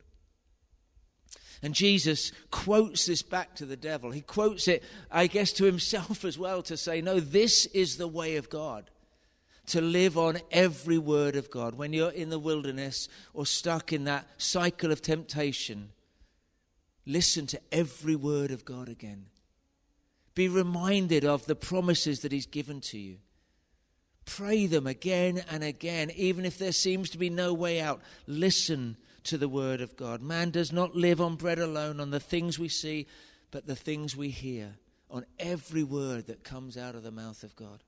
And 1.61 1.73
Jesus 1.73 2.31
quotes 2.51 3.05
this 3.05 3.21
back 3.21 3.55
to 3.55 3.65
the 3.65 3.77
devil. 3.77 4.11
He 4.11 4.21
quotes 4.21 4.67
it, 4.67 4.83
I 5.11 5.27
guess, 5.27 5.51
to 5.53 5.65
himself 5.65 6.25
as 6.25 6.37
well 6.37 6.63
to 6.63 6.77
say, 6.77 7.01
No, 7.01 7.19
this 7.19 7.67
is 7.67 7.97
the 7.97 8.07
way 8.07 8.37
of 8.37 8.49
God 8.49 8.89
to 9.67 9.81
live 9.81 10.17
on 10.17 10.39
every 10.51 10.97
word 10.97 11.35
of 11.35 11.51
God. 11.51 11.75
When 11.75 11.93
you're 11.93 12.11
in 12.11 12.29
the 12.29 12.39
wilderness 12.39 13.07
or 13.33 13.45
stuck 13.45 13.93
in 13.93 14.05
that 14.05 14.27
cycle 14.37 14.91
of 14.91 15.01
temptation, 15.01 15.89
listen 17.05 17.47
to 17.47 17.61
every 17.71 18.15
word 18.15 18.51
of 18.51 18.65
God 18.65 18.89
again. 18.89 19.25
Be 20.35 20.47
reminded 20.47 21.25
of 21.25 21.45
the 21.45 21.55
promises 21.55 22.21
that 22.21 22.31
He's 22.31 22.45
given 22.45 22.79
to 22.81 22.97
you. 22.97 23.17
Pray 24.25 24.67
them 24.67 24.87
again 24.87 25.43
and 25.49 25.63
again, 25.63 26.11
even 26.15 26.45
if 26.45 26.57
there 26.57 26.73
seems 26.73 27.09
to 27.09 27.17
be 27.17 27.29
no 27.29 27.53
way 27.53 27.79
out. 27.79 28.01
Listen 28.25 28.97
to 29.23 29.37
the 29.37 29.49
word 29.49 29.81
of 29.81 29.95
God. 29.97 30.21
Man 30.21 30.51
does 30.51 30.71
not 30.71 30.95
live 30.95 31.19
on 31.19 31.35
bread 31.35 31.59
alone, 31.59 31.99
on 31.99 32.11
the 32.11 32.19
things 32.19 32.59
we 32.59 32.69
see, 32.69 33.07
but 33.51 33.67
the 33.67 33.75
things 33.75 34.15
we 34.15 34.29
hear, 34.29 34.75
on 35.09 35.25
every 35.39 35.83
word 35.83 36.27
that 36.27 36.43
comes 36.43 36.77
out 36.77 36.95
of 36.95 37.03
the 37.03 37.11
mouth 37.11 37.43
of 37.43 37.55
God. 37.55 37.83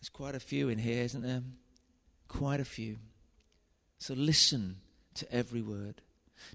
There's 0.00 0.08
quite 0.08 0.34
a 0.34 0.40
few 0.40 0.68
in 0.68 0.78
here, 0.78 1.02
isn't 1.02 1.22
there? 1.22 1.42
Quite 2.28 2.60
a 2.60 2.64
few. 2.64 2.96
So 3.98 4.14
listen 4.14 4.76
to 5.14 5.30
every 5.32 5.60
word. 5.60 6.00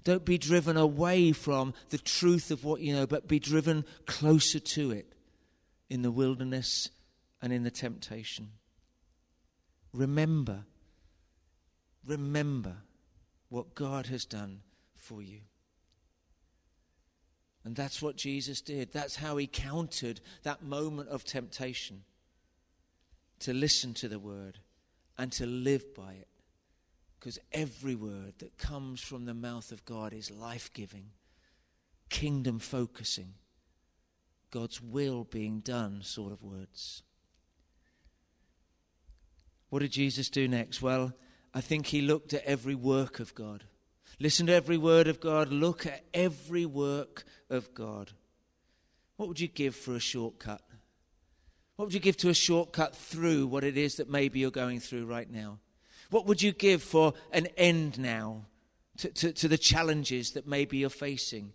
Don't 0.02 0.24
be 0.24 0.36
driven 0.36 0.76
away 0.76 1.30
from 1.30 1.72
the 1.90 1.98
truth 1.98 2.50
of 2.50 2.64
what 2.64 2.80
you 2.80 2.92
know, 2.92 3.06
but 3.06 3.28
be 3.28 3.38
driven 3.38 3.84
closer 4.04 4.58
to 4.58 4.90
it 4.90 5.12
in 5.88 6.02
the 6.02 6.10
wilderness 6.10 6.90
and 7.40 7.52
in 7.52 7.62
the 7.62 7.70
temptation. 7.70 8.48
Remember, 9.92 10.64
remember 12.04 12.78
what 13.48 13.76
God 13.76 14.06
has 14.06 14.24
done 14.24 14.62
for 14.96 15.22
you. 15.22 15.42
And 17.64 17.76
that's 17.76 18.02
what 18.02 18.16
Jesus 18.16 18.60
did. 18.60 18.92
That's 18.92 19.16
how 19.16 19.36
he 19.36 19.46
countered 19.46 20.20
that 20.42 20.62
moment 20.62 21.10
of 21.10 21.24
temptation 21.24 22.02
to 23.40 23.52
listen 23.52 23.94
to 23.94 24.08
the 24.08 24.18
word 24.18 24.58
and 25.18 25.32
to 25.32 25.46
live 25.46 25.94
by 25.94 26.12
it. 26.12 26.28
Because 27.18 27.38
every 27.52 27.94
word 27.94 28.34
that 28.38 28.58
comes 28.58 29.00
from 29.00 29.24
the 29.24 29.34
mouth 29.34 29.72
of 29.72 29.84
God 29.84 30.12
is 30.12 30.30
life 30.30 30.72
giving, 30.72 31.10
kingdom 32.08 32.58
focusing, 32.58 33.34
God's 34.50 34.80
will 34.80 35.24
being 35.24 35.60
done 35.60 36.02
sort 36.02 36.32
of 36.32 36.42
words. 36.42 37.02
What 39.68 39.80
did 39.80 39.92
Jesus 39.92 40.30
do 40.30 40.46
next? 40.46 40.80
Well, 40.80 41.12
I 41.52 41.60
think 41.60 41.86
he 41.86 42.00
looked 42.00 42.32
at 42.32 42.44
every 42.44 42.74
work 42.74 43.18
of 43.18 43.34
God. 43.34 43.64
Listen 44.20 44.46
to 44.46 44.54
every 44.54 44.78
word 44.78 45.08
of 45.08 45.20
God. 45.20 45.50
Look 45.50 45.84
at 45.84 46.04
every 46.14 46.64
work 46.64 47.24
of 47.50 47.74
God. 47.74 48.12
What 49.16 49.28
would 49.28 49.40
you 49.40 49.48
give 49.48 49.74
for 49.74 49.94
a 49.94 50.00
shortcut? 50.00 50.62
What 51.76 51.86
would 51.86 51.94
you 51.94 52.00
give 52.00 52.16
to 52.18 52.30
a 52.30 52.34
shortcut 52.34 52.96
through 52.96 53.46
what 53.46 53.62
it 53.62 53.76
is 53.76 53.96
that 53.96 54.08
maybe 54.08 54.40
you're 54.40 54.50
going 54.50 54.80
through 54.80 55.04
right 55.04 55.30
now? 55.30 55.58
What 56.10 56.26
would 56.26 56.40
you 56.40 56.52
give 56.52 56.82
for 56.82 57.12
an 57.32 57.46
end 57.56 57.98
now 57.98 58.46
to, 58.98 59.10
to, 59.10 59.32
to 59.32 59.48
the 59.48 59.58
challenges 59.58 60.32
that 60.32 60.46
maybe 60.46 60.78
you're 60.78 60.88
facing? 60.88 61.52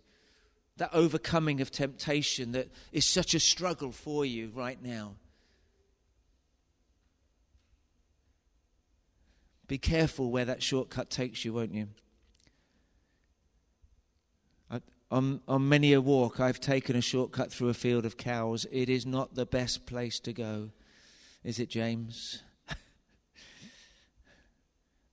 That 0.76 0.90
overcoming 0.92 1.60
of 1.60 1.70
temptation 1.70 2.52
that 2.52 2.68
is 2.92 3.04
such 3.04 3.34
a 3.34 3.40
struggle 3.40 3.90
for 3.90 4.24
you 4.24 4.52
right 4.54 4.80
now. 4.80 5.16
Be 9.66 9.78
careful 9.78 10.30
where 10.30 10.44
that 10.44 10.62
shortcut 10.62 11.10
takes 11.10 11.44
you, 11.44 11.52
won't 11.52 11.74
you? 11.74 11.88
On, 15.12 15.42
on 15.46 15.68
many 15.68 15.92
a 15.92 16.00
walk, 16.00 16.40
I've 16.40 16.58
taken 16.58 16.96
a 16.96 17.02
shortcut 17.02 17.52
through 17.52 17.68
a 17.68 17.74
field 17.74 18.06
of 18.06 18.16
cows. 18.16 18.66
It 18.72 18.88
is 18.88 19.04
not 19.04 19.34
the 19.34 19.44
best 19.44 19.84
place 19.84 20.18
to 20.20 20.32
go, 20.32 20.70
is 21.44 21.58
it, 21.58 21.68
James? 21.68 22.42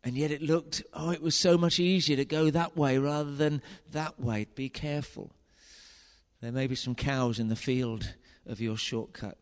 and 0.06 0.16
yet 0.16 0.32
it 0.32 0.42
looked, 0.42 0.84
oh, 0.94 1.10
it 1.10 1.22
was 1.22 1.36
so 1.36 1.58
much 1.58 1.82
easier 1.82 2.16
to 2.16 2.24
go 2.24 2.50
that 2.50 2.78
way 2.78 2.98
rather 2.98 3.36
than 3.36 3.62
that 3.92 4.18
way. 4.18 4.48
Be 4.56 4.70
careful. 4.70 5.34
There 6.40 6.54
may 6.54 6.68
be 6.68 6.76
some 6.76 6.96
cows 6.96 7.38
in 7.38 7.50
the 7.50 7.58
field 7.58 8.14
of 8.46 8.62
your 8.62 8.78
shortcut. 8.78 9.38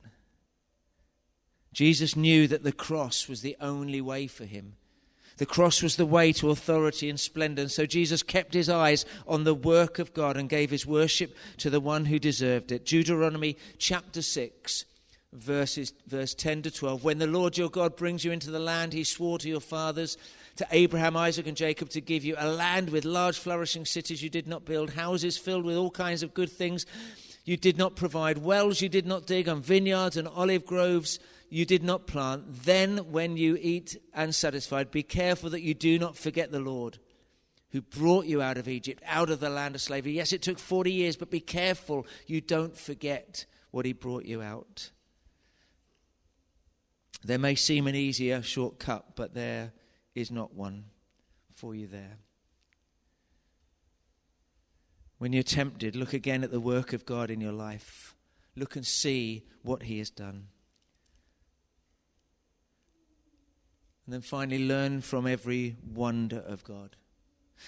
Jesus 1.72 2.16
knew 2.16 2.48
that 2.48 2.64
the 2.64 2.72
cross 2.72 3.30
was 3.30 3.42
the 3.42 3.56
only 3.62 4.02
way 4.02 4.26
for 4.26 4.46
him. 4.46 4.78
The 5.38 5.46
cross 5.46 5.84
was 5.84 5.96
the 5.96 6.06
way 6.06 6.34
to 6.34 6.50
authority 6.50 7.10
and 7.10 7.20
splendor. 7.20 7.62
And 7.62 7.72
so 7.72 7.86
Jesus 7.86 8.24
kept 8.24 8.54
his 8.54 8.70
eyes 8.70 9.06
on 9.28 9.44
the 9.44 9.54
work 9.54 10.00
of 10.00 10.14
God 10.14 10.36
and 10.36 10.50
gave 10.50 10.72
his 10.72 10.86
worship 10.86 11.36
to 11.58 11.70
the 11.70 11.80
one 11.80 12.06
who 12.06 12.20
deserved 12.20 12.72
it. 12.72 12.86
Deuteronomy 12.86 13.58
chapter 13.78 14.22
6, 14.22 14.86
verses, 15.34 15.94
verse 16.08 16.34
10 16.34 16.64
to 16.64 16.72
12. 16.72 17.04
When 17.04 17.20
the 17.20 17.28
Lord 17.28 17.58
your 17.58 17.70
God 17.70 17.96
brings 17.96 18.26
you 18.26 18.32
into 18.32 18.50
the 18.50 18.60
land 18.60 18.94
he 18.94 19.04
swore 19.04 19.38
to 19.40 19.50
your 19.50 19.62
fathers, 19.62 20.18
to 20.56 20.68
Abraham, 20.72 21.16
Isaac, 21.16 21.46
and 21.46 21.56
Jacob 21.56 21.90
to 21.92 22.02
give 22.02 22.26
you, 22.26 22.36
a 22.38 22.50
land 22.50 22.90
with 22.90 23.06
large 23.06 23.38
flourishing 23.38 23.86
cities 23.86 24.24
you 24.24 24.30
did 24.30 24.48
not 24.48 24.66
build, 24.66 24.92
houses 24.92 25.38
filled 25.38 25.66
with 25.66 25.78
all 25.78 25.92
kinds 25.92 26.24
of 26.24 26.34
good 26.34 26.52
things 26.52 26.86
you 27.46 27.58
did 27.58 27.78
not 27.78 27.96
provide, 27.96 28.40
wells 28.40 28.82
you 28.82 28.90
did 28.90 29.06
not 29.06 29.28
dig, 29.28 29.48
and 29.48 29.64
vineyards 29.64 30.18
and 30.18 30.28
olive 30.28 30.66
groves 30.66 31.20
you 31.50 31.66
did 31.66 31.84
not 31.84 32.08
plant, 32.08 32.64
then 32.64 33.12
when 33.12 33.38
you 33.38 33.58
eat 33.62 33.98
and 34.14 34.34
satisfied, 34.34 34.92
be 34.92 35.04
careful 35.04 35.50
that 35.52 35.62
you 35.62 35.74
do 35.74 35.98
not 35.98 36.18
forget 36.18 36.52
the 36.52 36.60
Lord 36.60 37.00
who 37.72 37.82
brought 37.82 38.26
you 38.26 38.42
out 38.42 38.58
of 38.58 38.68
Egypt, 38.68 39.04
out 39.06 39.30
of 39.30 39.40
the 39.40 39.50
land 39.50 39.76
of 39.76 39.82
slavery. 39.82 40.14
Yes, 40.14 40.34
it 40.34 40.42
took 40.42 40.60
40 40.60 40.92
years, 40.92 41.16
but 41.16 41.30
be 41.30 41.40
careful 41.40 42.08
you 42.26 42.42
don't 42.42 42.78
forget 42.78 43.46
what 43.72 43.86
he 43.86 43.94
brought 43.94 44.26
you 44.26 44.42
out. 44.42 44.92
There 47.24 47.40
may 47.40 47.56
seem 47.56 47.88
an 47.88 47.96
easier 47.96 48.42
shortcut, 48.42 49.16
but 49.16 49.34
there 49.34 49.74
is 50.16 50.32
not 50.32 50.54
one 50.54 50.86
for 51.54 51.76
you 51.76 51.88
there. 51.88 52.18
When 55.18 55.34
you're 55.34 55.44
tempted, 55.44 55.96
look 55.96 56.14
again 56.14 56.44
at 56.44 56.52
the 56.52 56.60
work 56.60 56.94
of 56.94 57.06
God 57.06 57.32
in 57.32 57.42
your 57.42 57.52
life. 57.52 58.16
Look 58.56 58.76
and 58.76 58.86
see 58.86 59.46
what 59.64 59.84
he 59.84 59.98
has 59.98 60.10
done. 60.10 60.48
And 64.08 64.14
then 64.14 64.22
finally, 64.22 64.66
learn 64.66 65.02
from 65.02 65.28
every 65.28 65.76
wonder 65.94 66.40
of 66.40 66.64
God. 66.64 66.96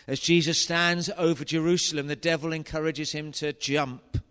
As 0.08 0.22
Jesus 0.22 0.58
stands 0.58 1.10
over 1.18 1.44
Jerusalem, 1.44 2.08
the 2.08 2.16
devil 2.16 2.54
encourages 2.54 3.12
him 3.12 3.34
to 3.34 3.52
jump. 3.52 4.24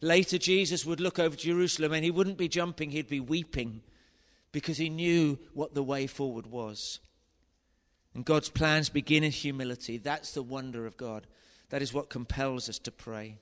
Later, 0.00 0.38
Jesus 0.38 0.86
would 0.86 1.00
look 1.00 1.18
over 1.18 1.34
Jerusalem 1.34 1.92
and 1.92 2.04
he 2.04 2.12
wouldn't 2.12 2.38
be 2.38 2.46
jumping, 2.46 2.90
he'd 2.90 3.08
be 3.08 3.18
weeping 3.18 3.82
because 4.52 4.78
he 4.78 4.88
knew 4.88 5.40
what 5.54 5.74
the 5.74 5.82
way 5.82 6.06
forward 6.06 6.46
was. 6.46 7.00
And 8.14 8.24
God's 8.24 8.48
plans 8.48 8.88
begin 8.88 9.24
in 9.24 9.32
humility. 9.32 9.98
That's 9.98 10.32
the 10.32 10.44
wonder 10.44 10.86
of 10.86 10.96
God. 10.96 11.26
That 11.70 11.82
is 11.82 11.92
what 11.92 12.10
compels 12.10 12.68
us 12.68 12.78
to 12.80 12.92
pray. 12.92 13.38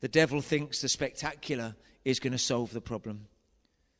The 0.00 0.08
devil 0.08 0.40
thinks 0.40 0.80
the 0.80 0.88
spectacular 0.88 1.76
is 2.06 2.20
going 2.20 2.32
to 2.32 2.38
solve 2.38 2.72
the 2.72 2.80
problem. 2.80 3.26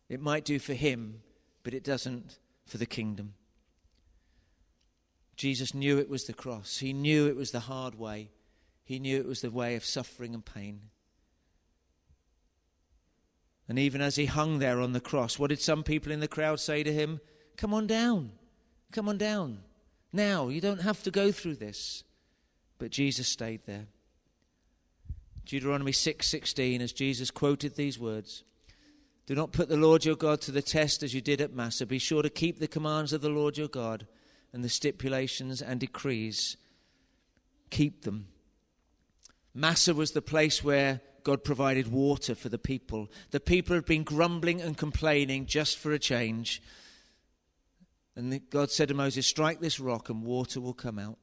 It 0.08 0.20
might 0.22 0.46
do 0.46 0.58
for 0.58 0.72
him, 0.72 1.20
but 1.62 1.74
it 1.74 1.84
doesn't 1.84 2.38
for 2.66 2.78
the 2.78 2.86
kingdom. 2.86 3.34
Jesus 5.36 5.74
knew 5.74 5.98
it 5.98 6.08
was 6.08 6.24
the 6.24 6.32
cross. 6.32 6.78
He 6.78 6.92
knew 6.92 7.26
it 7.26 7.36
was 7.36 7.50
the 7.50 7.60
hard 7.60 7.94
way. 7.94 8.30
He 8.84 8.98
knew 8.98 9.18
it 9.18 9.26
was 9.26 9.40
the 9.40 9.50
way 9.50 9.76
of 9.76 9.84
suffering 9.84 10.34
and 10.34 10.44
pain. 10.44 10.80
And 13.68 13.78
even 13.78 14.00
as 14.00 14.16
he 14.16 14.26
hung 14.26 14.58
there 14.58 14.80
on 14.80 14.92
the 14.92 15.00
cross, 15.00 15.38
what 15.38 15.50
did 15.50 15.60
some 15.60 15.82
people 15.82 16.12
in 16.12 16.20
the 16.20 16.28
crowd 16.28 16.60
say 16.60 16.82
to 16.82 16.92
him? 16.92 17.20
Come 17.56 17.74
on 17.74 17.86
down. 17.86 18.32
Come 18.92 19.08
on 19.08 19.18
down. 19.18 19.58
Now, 20.12 20.48
you 20.48 20.60
don't 20.60 20.82
have 20.82 21.02
to 21.02 21.10
go 21.10 21.32
through 21.32 21.56
this. 21.56 22.04
But 22.78 22.90
Jesus 22.90 23.28
stayed 23.28 23.62
there. 23.66 23.86
Deuteronomy 25.44 25.92
6:16 25.92 26.80
as 26.80 26.92
Jesus 26.92 27.30
quoted 27.30 27.74
these 27.74 27.98
words, 27.98 28.44
Do 29.26 29.34
not 29.34 29.52
put 29.52 29.68
the 29.68 29.76
Lord 29.76 30.04
your 30.04 30.14
God 30.14 30.40
to 30.42 30.52
the 30.52 30.62
test 30.62 31.02
as 31.02 31.12
you 31.12 31.20
did 31.20 31.40
at 31.40 31.52
Massah. 31.52 31.84
Be 31.84 31.98
sure 31.98 32.22
to 32.22 32.30
keep 32.30 32.58
the 32.58 32.68
commands 32.68 33.12
of 33.12 33.22
the 33.22 33.28
Lord 33.28 33.58
your 33.58 33.68
God 33.68 34.06
and 34.52 34.62
the 34.62 34.68
stipulations 34.68 35.60
and 35.60 35.80
decrees. 35.80 36.56
Keep 37.70 38.02
them. 38.02 38.28
Massah 39.52 39.94
was 39.94 40.12
the 40.12 40.22
place 40.22 40.62
where 40.62 41.00
God 41.24 41.42
provided 41.42 41.90
water 41.90 42.36
for 42.36 42.48
the 42.48 42.58
people. 42.58 43.10
The 43.32 43.40
people 43.40 43.74
had 43.74 43.84
been 43.84 44.04
grumbling 44.04 44.60
and 44.60 44.76
complaining 44.76 45.46
just 45.46 45.76
for 45.76 45.92
a 45.92 45.98
change. 45.98 46.62
And 48.14 48.40
God 48.48 48.70
said 48.70 48.88
to 48.88 48.94
Moses, 48.94 49.26
Strike 49.26 49.60
this 49.60 49.80
rock 49.80 50.08
and 50.08 50.22
water 50.22 50.60
will 50.60 50.72
come 50.72 51.00
out. 51.00 51.18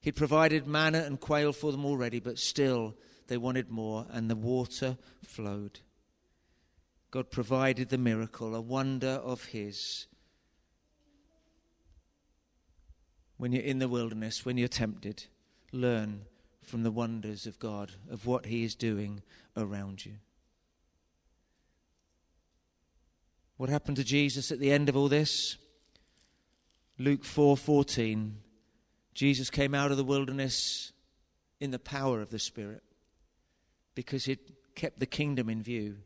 He'd 0.00 0.14
provided 0.14 0.68
manna 0.68 1.00
and 1.00 1.18
quail 1.18 1.52
for 1.52 1.72
them 1.72 1.84
already, 1.84 2.20
but 2.20 2.38
still 2.38 2.94
they 3.26 3.36
wanted 3.38 3.70
more, 3.70 4.06
and 4.10 4.30
the 4.30 4.36
water 4.36 4.98
flowed. 5.24 5.80
God 7.14 7.30
provided 7.30 7.90
the 7.90 7.96
miracle, 7.96 8.56
a 8.56 8.60
wonder 8.60 9.20
of 9.22 9.44
His. 9.44 10.08
When 13.36 13.52
you're 13.52 13.62
in 13.62 13.78
the 13.78 13.86
wilderness, 13.86 14.44
when 14.44 14.58
you're 14.58 14.66
tempted, 14.66 15.26
learn 15.70 16.22
from 16.60 16.82
the 16.82 16.90
wonders 16.90 17.46
of 17.46 17.60
God, 17.60 17.92
of 18.10 18.26
what 18.26 18.46
He 18.46 18.64
is 18.64 18.74
doing 18.74 19.22
around 19.56 20.04
you. 20.04 20.14
What 23.58 23.70
happened 23.70 23.98
to 23.98 24.04
Jesus 24.04 24.50
at 24.50 24.58
the 24.58 24.72
end 24.72 24.88
of 24.88 24.96
all 24.96 25.08
this? 25.08 25.56
Luke 26.98 27.22
4:14 27.22 28.38
Jesus 29.14 29.50
came 29.50 29.72
out 29.72 29.92
of 29.92 29.98
the 29.98 30.02
wilderness 30.02 30.90
in 31.60 31.70
the 31.70 31.78
power 31.78 32.20
of 32.20 32.30
the 32.30 32.40
Spirit 32.40 32.82
because 33.94 34.24
he'd 34.24 34.40
kept 34.74 34.98
the 34.98 35.06
kingdom 35.06 35.48
in 35.48 35.62
view, 35.62 35.98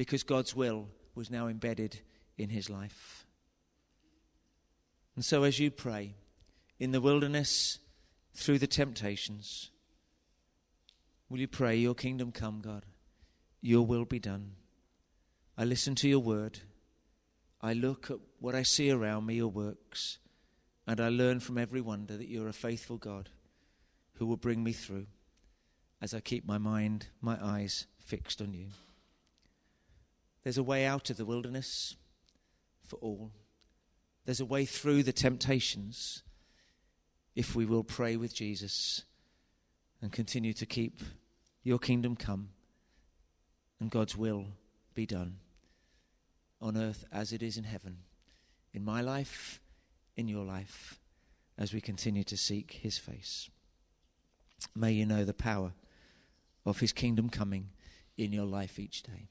because 0.00 0.22
God's 0.22 0.56
will 0.56 0.88
was 1.14 1.30
now 1.30 1.46
embedded 1.46 2.00
in 2.38 2.48
his 2.48 2.70
life. 2.70 3.26
And 5.14 5.22
so, 5.22 5.42
as 5.42 5.58
you 5.58 5.70
pray 5.70 6.14
in 6.78 6.92
the 6.92 7.02
wilderness 7.02 7.80
through 8.34 8.60
the 8.60 8.66
temptations, 8.66 9.70
will 11.28 11.38
you 11.38 11.46
pray, 11.46 11.76
Your 11.76 11.94
kingdom 11.94 12.32
come, 12.32 12.62
God? 12.62 12.86
Your 13.60 13.84
will 13.84 14.06
be 14.06 14.18
done. 14.18 14.52
I 15.58 15.64
listen 15.64 15.94
to 15.96 16.08
your 16.08 16.20
word. 16.20 16.60
I 17.60 17.74
look 17.74 18.10
at 18.10 18.16
what 18.38 18.54
I 18.54 18.62
see 18.62 18.90
around 18.90 19.26
me, 19.26 19.34
your 19.34 19.48
works, 19.48 20.16
and 20.86 20.98
I 20.98 21.10
learn 21.10 21.40
from 21.40 21.58
every 21.58 21.82
wonder 21.82 22.16
that 22.16 22.28
you're 22.30 22.48
a 22.48 22.54
faithful 22.54 22.96
God 22.96 23.28
who 24.14 24.24
will 24.24 24.38
bring 24.38 24.64
me 24.64 24.72
through 24.72 25.08
as 26.00 26.14
I 26.14 26.20
keep 26.20 26.46
my 26.46 26.56
mind, 26.56 27.08
my 27.20 27.36
eyes 27.38 27.86
fixed 27.98 28.40
on 28.40 28.54
you. 28.54 28.68
There's 30.42 30.58
a 30.58 30.62
way 30.62 30.86
out 30.86 31.10
of 31.10 31.16
the 31.16 31.24
wilderness 31.24 31.96
for 32.86 32.96
all. 32.96 33.32
There's 34.24 34.40
a 34.40 34.46
way 34.46 34.64
through 34.64 35.02
the 35.02 35.12
temptations 35.12 36.22
if 37.34 37.54
we 37.54 37.66
will 37.66 37.84
pray 37.84 38.16
with 38.16 38.34
Jesus 38.34 39.04
and 40.02 40.12
continue 40.12 40.52
to 40.54 40.66
keep 40.66 41.02
your 41.62 41.78
kingdom 41.78 42.16
come 42.16 42.50
and 43.78 43.90
God's 43.90 44.16
will 44.16 44.46
be 44.94 45.06
done 45.06 45.38
on 46.60 46.76
earth 46.76 47.04
as 47.10 47.32
it 47.32 47.42
is 47.42 47.56
in 47.56 47.64
heaven, 47.64 47.98
in 48.72 48.84
my 48.84 49.00
life, 49.00 49.60
in 50.16 50.28
your 50.28 50.44
life, 50.44 51.00
as 51.56 51.72
we 51.72 51.80
continue 51.80 52.24
to 52.24 52.36
seek 52.36 52.72
his 52.82 52.98
face. 52.98 53.48
May 54.74 54.92
you 54.92 55.06
know 55.06 55.24
the 55.24 55.34
power 55.34 55.72
of 56.66 56.80
his 56.80 56.92
kingdom 56.92 57.30
coming 57.30 57.70
in 58.16 58.32
your 58.32 58.44
life 58.44 58.78
each 58.78 59.02
day. 59.02 59.28